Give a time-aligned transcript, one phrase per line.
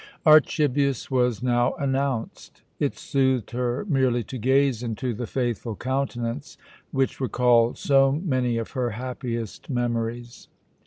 [0.25, 2.63] Archibius was now announced.
[2.79, 6.57] It soothed her merely to gaze into the faithful countenance,
[6.89, 10.47] which recalled so many of her happiest memories.